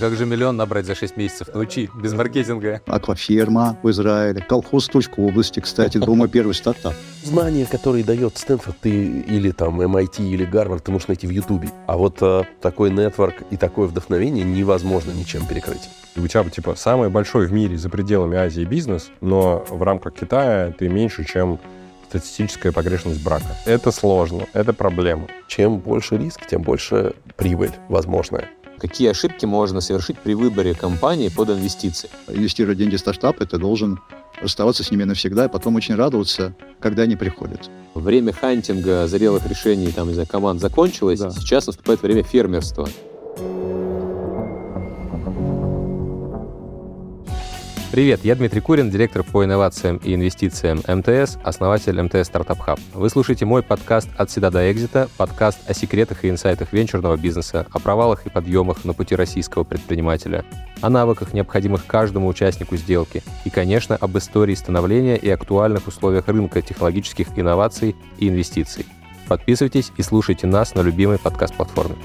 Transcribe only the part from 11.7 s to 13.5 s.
А вот а, такой нетворк